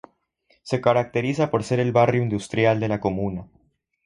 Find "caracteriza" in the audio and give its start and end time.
0.81-1.51